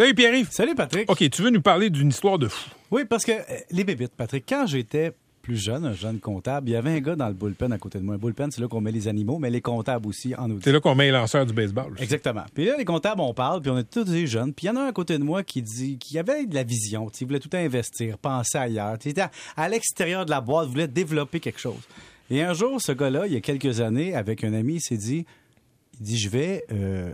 Salut 0.00 0.14
Pierre-Yves. 0.14 0.48
Salut 0.50 0.74
Patrick. 0.74 1.10
OK, 1.10 1.28
tu 1.28 1.42
veux 1.42 1.50
nous 1.50 1.60
parler 1.60 1.90
d'une 1.90 2.08
histoire 2.08 2.38
de 2.38 2.48
fou. 2.48 2.70
Oui, 2.90 3.04
parce 3.04 3.22
que 3.22 3.32
euh, 3.32 3.58
les 3.70 3.84
bébites, 3.84 4.14
Patrick, 4.16 4.46
quand 4.48 4.64
j'étais 4.66 5.12
plus 5.42 5.62
jeune, 5.62 5.84
un 5.84 5.92
jeune 5.92 6.20
comptable, 6.20 6.70
il 6.70 6.72
y 6.72 6.76
avait 6.76 6.92
un 6.92 7.00
gars 7.00 7.16
dans 7.16 7.28
le 7.28 7.34
bullpen 7.34 7.70
à 7.70 7.76
côté 7.76 7.98
de 7.98 8.04
moi. 8.04 8.14
Un 8.14 8.18
bullpen, 8.18 8.50
c'est 8.50 8.62
là 8.62 8.68
qu'on 8.68 8.80
met 8.80 8.92
les 8.92 9.08
animaux, 9.08 9.38
mais 9.38 9.50
les 9.50 9.60
comptables 9.60 10.08
aussi 10.08 10.34
en 10.34 10.50
audit. 10.50 10.64
C'est 10.64 10.72
là 10.72 10.80
qu'on 10.80 10.94
met 10.94 11.04
les 11.04 11.10
lanceurs 11.10 11.44
du 11.44 11.52
baseball. 11.52 11.94
Exactement. 11.98 12.44
Puis 12.54 12.64
là, 12.64 12.78
les 12.78 12.86
comptables, 12.86 13.20
on 13.20 13.34
parle, 13.34 13.60
puis 13.60 13.70
on 13.70 13.76
est 13.76 13.90
tous 13.90 14.04
des 14.04 14.26
jeunes. 14.26 14.54
Puis 14.54 14.64
il 14.64 14.68
y 14.68 14.70
en 14.70 14.76
a 14.76 14.84
un 14.84 14.86
à 14.86 14.92
côté 14.92 15.18
de 15.18 15.22
moi 15.22 15.42
qui 15.42 15.60
dit 15.60 15.98
qu'il 15.98 16.18
avait 16.18 16.46
de 16.46 16.54
la 16.54 16.62
vision, 16.62 17.10
il 17.20 17.26
voulait 17.26 17.38
tout 17.38 17.54
investir, 17.54 18.16
penser 18.16 18.56
ailleurs. 18.56 18.96
Il 19.04 19.10
était 19.10 19.20
à, 19.20 19.30
à 19.54 19.68
l'extérieur 19.68 20.24
de 20.24 20.30
la 20.30 20.40
boîte, 20.40 20.68
voulait 20.68 20.88
développer 20.88 21.40
quelque 21.40 21.60
chose. 21.60 21.82
Et 22.30 22.42
un 22.42 22.54
jour, 22.54 22.80
ce 22.80 22.92
gars-là, 22.92 23.26
il 23.26 23.34
y 23.34 23.36
a 23.36 23.42
quelques 23.42 23.82
années, 23.82 24.14
avec 24.14 24.44
un 24.44 24.54
ami, 24.54 24.76
il 24.76 24.80
s'est 24.80 24.96
dit, 24.96 25.26
il 26.00 26.06
dit, 26.06 26.18
je 26.18 26.30
vais 26.30 26.64
euh, 26.72 27.12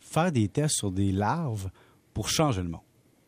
faire 0.00 0.32
des 0.32 0.48
tests 0.48 0.76
sur 0.76 0.90
des 0.90 1.12
larves 1.12 1.68
pour 2.14 2.30
changer 2.30 2.62
le 2.62 2.68
monde. 2.68 2.80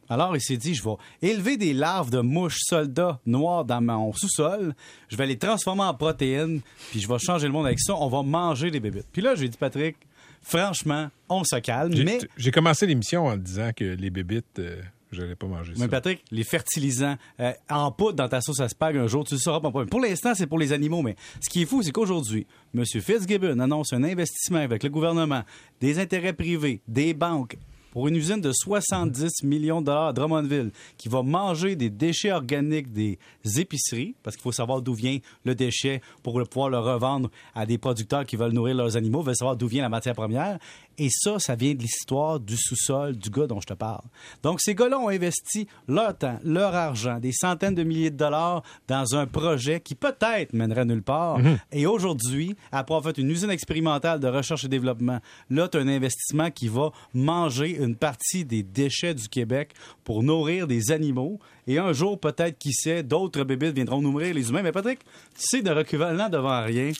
Alors, 0.09 0.37
il 0.37 0.41
s'est 0.41 0.57
dit, 0.57 0.75
je 0.75 0.82
vais 0.84 0.96
élever 1.21 1.57
des 1.57 1.72
larves 1.72 2.11
de 2.11 2.21
mouches 2.21 2.61
soldats 2.61 3.18
noires 3.26 3.64
dans 3.64 3.81
mon 3.81 4.12
sous-sol. 4.12 4.75
Je 5.09 5.17
vais 5.17 5.26
les 5.26 5.36
transformer 5.36 5.82
en 5.82 5.95
protéines, 5.95 6.61
puis 6.90 7.00
je 7.00 7.09
vais 7.09 7.18
changer 7.18 7.46
le 7.46 7.53
monde 7.53 7.67
avec 7.67 7.81
ça. 7.81 7.95
On 7.96 8.09
va 8.09 8.22
manger 8.22 8.71
des 8.71 8.81
bébites. 8.81 9.09
Puis 9.12 9.22
là, 9.22 9.35
j'ai 9.35 9.49
dit, 9.49 9.59
Patrick, 9.59 9.96
franchement, 10.43 11.09
on 11.29 11.43
se 11.45 11.57
calme. 11.57 11.93
J'ai 11.95 12.04
Mais, 12.04 12.18
j'ai 12.36 12.50
commencé 12.50 12.86
l'émission 12.86 13.26
en 13.26 13.36
disant 13.36 13.71
que 13.75 13.85
les 13.85 14.11
bébites, 14.11 14.61
euh, 14.61 14.81
je 15.11 15.23
n'allais 15.23 15.34
pas 15.34 15.48
manger 15.48 15.75
ça. 15.75 15.82
mais 15.82 15.89
Patrick, 15.89 16.23
les 16.31 16.45
fertilisants 16.45 17.17
euh, 17.40 17.53
en 17.68 17.90
poudre 17.90 18.14
dans 18.14 18.29
ta 18.29 18.40
sauce 18.40 18.61
à 18.61 18.68
spag, 18.68 18.96
un 18.96 19.09
jour, 19.09 19.25
tu 19.25 19.34
le 19.34 19.40
sauras 19.40 19.61
pas. 19.61 19.87
Pour 19.87 20.00
l'instant, 20.00 20.34
c'est 20.37 20.46
pour 20.46 20.61
les 20.61 20.73
animaux. 20.73 21.03
Mais 21.03 21.17
ce 21.40 21.50
qui 21.50 21.62
est 21.62 21.67
fou, 21.67 21.82
c'est 21.82 21.90
qu'aujourd'hui, 21.90 22.46
M. 22.76 22.84
Fitzgibbon 22.84 23.59
annonce 23.59 23.93
un 23.93 24.04
investissement 24.04 24.59
avec 24.59 24.84
le 24.84 24.90
gouvernement, 24.90 25.43
des 25.81 25.98
intérêts 25.98 26.32
privés, 26.32 26.81
des 26.87 27.12
banques, 27.12 27.57
pour 27.96 28.09
une 28.09 28.17
usine 28.17 28.43
de 28.43 28.53
70 28.53 29.43
millions 29.43 29.81
de 29.81 29.86
dollars 29.86 30.09
à 30.09 30.13
Drummondville 30.13 30.71
qui 30.99 31.09
va 31.09 31.23
manger 31.23 31.77
des 31.77 31.89
déchets 31.89 32.31
organiques 32.31 32.93
des 32.93 33.19
épiceries, 33.57 34.15
parce 34.23 34.37
qu'il 34.37 34.43
faut 34.43 34.53
savoir 34.53 34.83
d'où 34.83 34.93
vient 34.93 35.17
le 35.47 35.55
déchet 35.55 36.03
pour 36.23 36.39
pouvoir 36.47 36.69
le 36.69 36.79
revendre 36.79 37.31
à 37.55 37.65
des 37.65 37.79
producteurs 37.79 38.27
qui 38.27 38.37
veulent 38.37 38.53
nourrir 38.53 38.75
leurs 38.75 38.98
animaux, 38.98 39.23
veulent 39.23 39.35
savoir 39.35 39.57
d'où 39.57 39.67
vient 39.67 39.81
la 39.81 39.89
matière 39.89 40.15
première. 40.15 40.59
Et 40.98 41.09
ça, 41.11 41.39
ça 41.39 41.55
vient 41.55 41.75
de 41.75 41.81
l'histoire 41.81 42.39
du 42.41 42.57
sous-sol 42.57 43.17
du 43.17 43.31
gars 43.31 43.47
dont 43.47 43.61
je 43.61 43.67
te 43.67 43.75
parle. 43.75 44.05
Donc, 44.42 44.61
ces 44.61 44.75
gars-là 44.75 44.98
ont 44.98 45.09
investi 45.09 45.67
leur 45.89 46.17
temps, 46.17 46.39
leur 46.42 46.75
argent, 46.75 47.19
des 47.19 47.33
centaines 47.33 47.75
de 47.75 47.83
milliers 47.83 48.11
de 48.11 48.17
dollars 48.17 48.63
dans 48.89 49.15
un 49.15 49.27
projet 49.27 49.81
qui 49.81 49.95
peut-être 49.95 50.53
mènerait 50.53 50.85
nulle 50.85 51.03
part. 51.03 51.39
Et 51.73 51.87
aujourd'hui, 51.87 52.57
après 52.73 52.95
avoir 52.95 53.15
fait 53.15 53.20
une 53.20 53.31
usine 53.31 53.51
expérimentale 53.51 54.20
de 54.20 54.29
recherche 54.29 54.65
et 54.65 54.69
développement, 54.69 55.20
là, 55.48 55.69
tu 55.69 55.79
as 55.79 55.81
un 55.81 55.89
investissement 55.89 56.51
qui 56.51 56.69
va 56.69 56.92
manger 57.15 57.86
une 57.87 57.97
partie 57.97 58.45
des 58.45 58.62
déchets 58.62 59.15
du 59.15 59.29
Québec 59.29 59.70
pour 60.05 60.23
nourrir 60.23 60.67
des 60.67 60.91
animaux. 60.92 61.39
Et 61.67 61.79
un 61.79 61.92
jour, 61.92 62.19
peut-être, 62.20 62.59
qui 62.59 62.73
sait, 62.73 63.03
d'autres 63.03 63.42
bébites 63.45 63.75
viendront 63.75 64.01
nourrir 64.01 64.34
les 64.34 64.48
humains. 64.51 64.62
Mais 64.62 64.73
Patrick, 64.73 65.01
tu 65.01 65.06
sais, 65.39 65.62
de 65.62 65.70
reculant 65.70 66.29
devant 66.29 66.62
rien. 66.64 66.92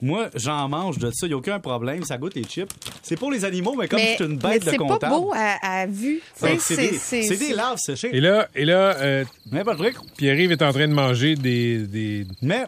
Moi, 0.00 0.30
j'en 0.34 0.68
mange 0.68 0.98
de 0.98 1.10
ça, 1.12 1.26
il 1.26 1.30
n'y 1.30 1.34
a 1.34 1.36
aucun 1.36 1.60
problème, 1.60 2.02
ça 2.04 2.18
goûte 2.18 2.34
les 2.34 2.42
chips. 2.42 2.70
C'est 3.02 3.16
pour 3.16 3.30
les 3.30 3.44
animaux, 3.44 3.74
mais 3.78 3.86
comme 3.86 4.00
mais 4.00 4.16
je 4.18 4.24
suis 4.24 4.24
une 4.24 4.32
mais 4.42 4.50
bête 4.54 4.64
de 4.64 4.70
c'est 4.70 4.76
pas 4.76 4.84
comptable. 4.84 5.14
beau 5.14 5.32
à, 5.32 5.80
à 5.82 5.86
vue. 5.86 6.20
Ben, 6.40 6.58
c'est 6.58 6.76
des, 6.76 6.98
c'est 6.98 7.36
des 7.36 7.52
larves 7.54 7.78
séchées. 7.78 8.10
Et 8.12 8.20
là, 8.20 8.48
et 8.54 8.64
là 8.64 8.96
euh, 8.96 9.24
Mais 9.52 9.62
Patrick, 9.62 9.94
Pierre-Yves 10.16 10.50
est 10.52 10.62
en 10.62 10.72
train 10.72 10.88
de 10.88 10.92
manger 10.92 11.36
des, 11.36 11.86
des, 11.86 12.26
mais 12.42 12.64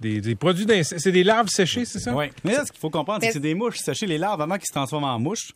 des, 0.00 0.20
des 0.20 0.34
produits 0.34 0.66
d'insectes. 0.66 1.00
C'est 1.00 1.12
des 1.12 1.24
larves 1.24 1.48
séchées, 1.48 1.84
c'est 1.86 1.98
ça? 2.00 2.14
Oui. 2.14 2.26
Mais 2.44 2.52
là, 2.52 2.64
ce 2.66 2.72
qu'il 2.72 2.80
faut 2.80 2.90
comprendre, 2.90 3.20
c'est 3.20 3.28
Mais- 3.28 3.32
que 3.32 3.34
c'est 3.34 3.40
des 3.40 3.54
mouches 3.54 3.78
séchées, 3.78 4.06
les 4.06 4.18
larves, 4.18 4.40
avant 4.42 4.56
qu'ils 4.56 4.66
se 4.66 4.72
transforment 4.72 5.04
en 5.04 5.18
mouches. 5.18 5.52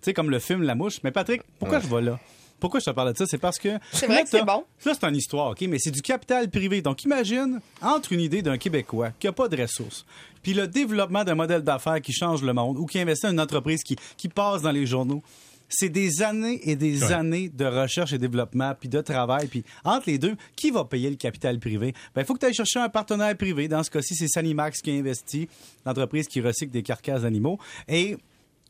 Tu 0.00 0.06
sais, 0.06 0.14
comme 0.14 0.30
le 0.30 0.38
film 0.38 0.62
La 0.62 0.74
Mouche. 0.74 0.98
Mais 1.04 1.10
Patrick, 1.10 1.42
pourquoi 1.58 1.80
je 1.80 1.86
vais 1.88 2.02
là? 2.02 2.18
Pourquoi 2.60 2.80
je 2.80 2.86
te 2.86 2.90
parle 2.90 3.12
de 3.12 3.18
ça? 3.18 3.24
C'est 3.26 3.38
parce 3.38 3.58
que. 3.58 3.78
C'est 3.92 4.06
vrai 4.06 4.16
là, 4.16 4.22
que 4.24 4.28
c'est 4.28 4.44
bon. 4.44 4.64
Ça, 4.80 4.92
c'est 4.94 5.06
une 5.06 5.14
histoire, 5.16 5.50
OK? 5.50 5.60
Mais 5.62 5.78
c'est 5.78 5.92
du 5.92 6.02
capital 6.02 6.48
privé. 6.50 6.82
Donc, 6.82 7.04
imagine, 7.04 7.60
entre 7.80 8.12
une 8.12 8.20
idée 8.20 8.42
d'un 8.42 8.58
Québécois 8.58 9.10
qui 9.18 9.26
n'a 9.28 9.32
pas 9.32 9.46
de 9.48 9.60
ressources, 9.62 10.04
puis 10.42 10.54
le 10.54 10.66
développement 10.66 11.22
d'un 11.22 11.36
modèle 11.36 11.62
d'affaires 11.62 12.00
qui 12.00 12.12
change 12.12 12.42
le 12.42 12.52
monde 12.52 12.76
ou 12.78 12.86
qui 12.86 12.98
investit 12.98 13.26
dans 13.26 13.32
une 13.32 13.40
entreprise 13.40 13.82
qui, 13.84 13.96
qui 14.16 14.28
passe 14.28 14.62
dans 14.62 14.72
les 14.72 14.86
journaux. 14.86 15.22
C'est 15.68 15.90
des 15.90 16.22
années 16.22 16.60
et 16.68 16.76
des 16.76 17.04
Ouais. 17.04 17.12
années 17.12 17.48
de 17.50 17.66
recherche 17.66 18.14
et 18.14 18.18
développement, 18.18 18.74
puis 18.74 18.88
de 18.88 19.02
travail. 19.02 19.46
Puis 19.48 19.62
entre 19.84 20.08
les 20.08 20.16
deux, 20.18 20.34
qui 20.56 20.70
va 20.70 20.84
payer 20.86 21.10
le 21.10 21.16
capital 21.16 21.58
privé? 21.60 21.92
Ben, 22.14 22.22
il 22.22 22.24
faut 22.24 22.32
que 22.34 22.38
tu 22.40 22.46
ailles 22.46 22.54
chercher 22.54 22.78
un 22.80 22.88
partenaire 22.88 23.36
privé. 23.36 23.68
Dans 23.68 23.82
ce 23.82 23.90
cas-ci, 23.90 24.14
c'est 24.14 24.28
Sanimax 24.28 24.80
qui 24.80 24.90
a 24.90 24.94
investi, 24.94 25.46
l'entreprise 25.84 26.26
qui 26.26 26.40
recycle 26.40 26.72
des 26.72 26.82
carcasses 26.82 27.20
d'animaux. 27.22 27.58
Et 27.86 28.16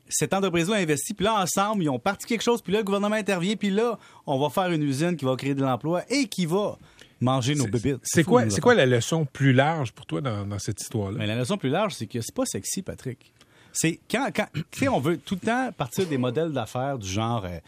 cette 0.08 0.34
entreprise-là 0.34 0.76
a 0.76 0.78
investi, 0.80 1.14
puis 1.14 1.24
là, 1.24 1.40
ensemble, 1.40 1.82
ils 1.82 1.88
ont 1.88 1.98
parti 1.98 2.26
quelque 2.26 2.42
chose, 2.42 2.62
puis 2.62 2.72
là, 2.72 2.80
le 2.80 2.84
gouvernement 2.84 3.16
intervient, 3.16 3.56
puis 3.56 3.70
là, 3.70 3.98
on 4.26 4.38
va 4.38 4.50
faire 4.50 4.70
une 4.72 4.82
usine 4.82 5.16
qui 5.16 5.24
va 5.24 5.36
créer 5.36 5.54
de 5.54 5.62
l'emploi 5.62 6.02
et 6.08 6.26
qui 6.26 6.46
va 6.46 6.78
manger 7.20 7.54
nos 7.54 7.66
bébites. 7.66 7.98
C'est 8.02 8.24
quoi, 8.24 8.44
quoi 8.62 8.74
la 8.74 8.86
leçon 8.86 9.24
plus 9.24 9.52
large 9.52 9.92
pour 9.92 10.06
toi 10.06 10.20
dans, 10.20 10.46
dans 10.46 10.58
cette 10.58 10.80
histoire-là? 10.80 11.26
La 11.26 11.36
leçon 11.36 11.56
plus 11.56 11.70
large, 11.70 11.94
c'est 11.94 12.06
que 12.06 12.20
c'est 12.20 12.34
pas 12.34 12.46
sexy, 12.46 12.82
Patrick. 12.82 13.32
C'est 13.72 14.00
quand, 14.10 14.28
quand 14.34 14.46
tu 14.52 14.80
sais, 14.80 14.88
on 14.88 15.00
veut 15.00 15.18
tout 15.18 15.34
le 15.40 15.46
temps 15.46 15.70
partir 15.76 16.06
des 16.06 16.18
modèles 16.18 16.52
d'affaires 16.52 16.98
du 16.98 17.08
genre 17.08 17.44
euh, 17.44 17.58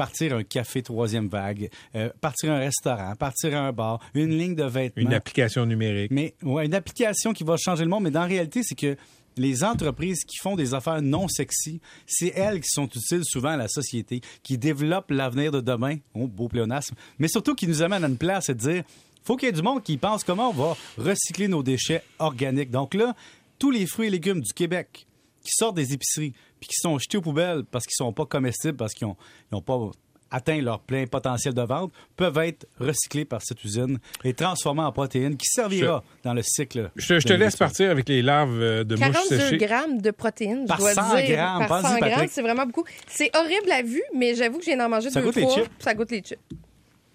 partir 0.00 0.34
un 0.34 0.42
café 0.42 0.82
troisième 0.82 1.28
vague, 1.28 1.68
euh, 1.94 2.08
partir 2.22 2.50
un 2.52 2.58
restaurant, 2.58 3.14
partir 3.16 3.54
un 3.54 3.70
bar, 3.70 4.00
une 4.14 4.30
ligne 4.30 4.54
de 4.54 4.64
vêtements. 4.64 5.02
Une 5.02 5.12
application 5.12 5.66
numérique. 5.66 6.10
Mais 6.10 6.34
ouais, 6.42 6.64
une 6.64 6.72
application 6.72 7.34
qui 7.34 7.44
va 7.44 7.58
changer 7.58 7.84
le 7.84 7.90
monde, 7.90 8.04
mais 8.04 8.10
dans 8.10 8.20
la 8.20 8.26
réalité, 8.26 8.62
c'est 8.62 8.74
que 8.74 8.96
les 9.36 9.64
entreprises 9.64 10.24
qui 10.24 10.36
font 10.38 10.56
des 10.56 10.74
affaires 10.74 11.02
non 11.02 11.28
sexy, 11.28 11.80
c'est 12.06 12.32
elles 12.34 12.60
qui 12.60 12.68
sont 12.68 12.86
utiles 12.86 13.24
souvent 13.24 13.50
à 13.50 13.56
la 13.56 13.68
société, 13.68 14.20
qui 14.42 14.58
développent 14.58 15.10
l'avenir 15.10 15.52
de 15.52 15.60
demain. 15.60 15.96
Oh, 16.14 16.26
beau 16.26 16.48
pléonasme. 16.48 16.94
Mais 17.18 17.28
surtout 17.28 17.54
qui 17.54 17.66
nous 17.66 17.82
amènent 17.82 18.04
à 18.04 18.08
une 18.08 18.18
place 18.18 18.48
et 18.48 18.54
de 18.54 18.58
dire 18.58 18.84
faut 19.22 19.36
qu'il 19.36 19.46
y 19.46 19.50
ait 19.50 19.52
du 19.52 19.62
monde 19.62 19.82
qui 19.82 19.96
pense 19.96 20.24
comment 20.24 20.50
on 20.50 20.52
va 20.52 20.76
recycler 20.96 21.46
nos 21.46 21.62
déchets 21.62 22.02
organiques. 22.18 22.70
Donc 22.70 22.94
là, 22.94 23.14
tous 23.58 23.70
les 23.70 23.86
fruits 23.86 24.08
et 24.08 24.10
légumes 24.10 24.40
du 24.40 24.52
Québec 24.52 25.06
qui 25.42 25.52
sortent 25.52 25.76
des 25.76 25.92
épiceries 25.92 26.32
puis 26.58 26.68
qui 26.68 26.76
sont 26.76 26.98
jetés 26.98 27.18
aux 27.18 27.22
poubelles 27.22 27.64
parce 27.64 27.86
qu'ils 27.86 27.96
sont 27.96 28.12
pas 28.12 28.26
comestibles, 28.26 28.76
parce 28.76 28.94
qu'ils 28.94 29.08
n'ont 29.52 29.62
pas 29.62 29.90
atteint 30.30 30.60
leur 30.60 30.80
plein 30.80 31.06
potentiel 31.06 31.54
de 31.54 31.62
vente, 31.62 31.92
peuvent 32.16 32.38
être 32.38 32.66
recyclés 32.78 33.24
par 33.24 33.40
cette 33.42 33.62
usine 33.64 33.98
et 34.24 34.32
transformés 34.34 34.82
en 34.82 34.92
protéines 34.92 35.36
qui 35.36 35.46
servira 35.46 36.02
dans 36.24 36.34
le 36.34 36.42
cycle. 36.42 36.90
Je, 36.96 37.08
te- 37.14 37.20
je 37.20 37.26
te 37.28 37.32
de 37.32 37.38
laisse 37.38 37.56
partir 37.56 37.90
avec 37.90 38.08
les 38.08 38.22
larves 38.22 38.60
euh, 38.60 38.84
de 38.84 38.94
mouches 38.96 39.10
42 39.28 39.38
séchées. 39.38 39.56
grammes 39.58 40.00
de 40.00 40.10
protéines, 40.10 40.66
Par 40.66 40.76
je 40.78 40.82
dois 40.82 40.94
100 40.94 41.16
dire. 41.16 41.36
grammes, 41.36 41.66
Par 41.66 41.82
pense-y, 41.82 41.98
100 42.00 42.06
grammes, 42.08 42.28
c'est 42.30 42.42
vraiment 42.42 42.66
beaucoup. 42.66 42.84
C'est 43.08 43.30
horrible 43.36 43.72
à 43.72 43.82
vue, 43.82 44.02
mais 44.14 44.34
j'avoue 44.34 44.58
que 44.58 44.64
j'ai 44.64 44.80
en 44.80 44.88
mangé 44.88 45.10
Ça 45.10 45.20
deux 45.20 45.26
goûte 45.26 45.36
les 45.36 45.42
fois. 45.42 45.54
chips. 45.54 45.70
Ça 45.78 45.94
goûte 45.94 46.10
les 46.10 46.20
chips. 46.22 46.38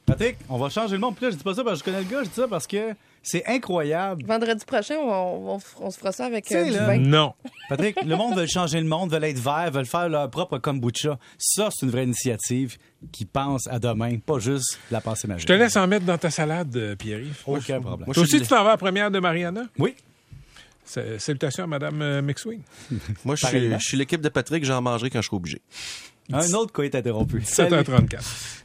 Patrick, 0.06 0.38
on 0.50 0.58
va 0.58 0.70
changer 0.70 0.94
le 0.94 1.00
monde. 1.00 1.16
Puis 1.16 1.26
là, 1.26 1.32
je 1.32 1.38
dis 1.38 1.44
pas 1.44 1.54
ça 1.56 1.64
parce 1.64 1.82
que 1.82 1.90
je 1.90 1.92
connais 1.96 2.04
le 2.08 2.12
gars, 2.12 2.24
je 2.24 2.30
dis 2.30 2.36
ça 2.36 2.48
parce 2.48 2.68
que 2.68 2.94
c'est 3.26 3.46
incroyable. 3.48 4.24
Vendredi 4.26 4.64
prochain, 4.66 4.96
on, 5.00 5.56
on- 5.56 5.60
on 5.82 5.92
se 5.92 5.98
fera 5.98 6.12
ça 6.12 6.26
avec 6.26 6.50
euh, 6.52 6.64
du 6.66 6.72
vin. 6.72 6.98
Non. 7.00 7.34
Patrick, 7.70 8.02
le 8.06 8.16
monde 8.16 8.36
veut 8.38 8.46
changer 8.48 8.80
le 8.80 8.88
monde, 8.88 9.12
veut 9.12 9.24
être 9.24 9.40
vert, 9.40 9.70
veut 9.72 9.84
faire 9.84 10.08
leur 10.08 10.30
propre 10.30 10.58
kombucha. 10.60 11.18
Ça, 11.38 11.70
c'est 11.74 11.86
une 11.86 11.92
vraie 11.92 12.04
initiative 12.06 12.78
qui 13.12 13.26
pense 13.26 13.68
à 13.68 13.80
demain, 13.80 14.18
pas 14.20 14.40
juste 14.40 14.80
la 14.92 15.02
pensée 15.02 15.28
magique. 15.28 15.42
Je 15.42 15.54
te 15.54 15.58
laisse 15.58 15.76
en 15.76 15.88
mettre 15.88 16.06
dans 16.06 16.18
ta 16.18 16.30
salade, 16.30 16.76
euh, 16.78 16.96
Pierre-Yves. 16.96 17.42
Aucun 17.48 17.82
problème. 17.82 18.06
Moi, 18.06 18.14
Toi 18.14 18.24
je 18.24 18.28
suis 18.28 18.36
aussi, 18.38 18.44
tu 18.44 18.50
t'en 18.50 18.64
vas 18.64 18.70
à 18.70 18.74
la 18.74 18.78
première 18.78 19.10
de 19.12 19.20
Mariana? 19.20 19.64
Oui. 19.80 19.96
Sa- 20.86 21.18
Salutations 21.20 21.64
à 21.64 21.68
Mme 21.68 22.02
euh, 22.02 22.22
McSween. 22.22 22.62
Moi, 23.26 23.36
je 23.36 23.40
suis, 23.46 23.48
Pareillement. 23.48 23.80
je 23.80 23.86
suis 23.88 23.98
l'équipe 23.98 24.22
de 24.22 24.30
Patrick, 24.30 24.64
j'en 24.64 24.82
mangerai 24.82 25.10
quand 25.10 25.22
je 25.22 25.26
serai 25.28 25.36
obligé. 25.38 25.62
Un 26.32 26.54
autre 26.54 26.74
qui 26.74 26.82
est 26.88 26.96
interrompu. 26.96 27.40
7h34. 27.40 28.64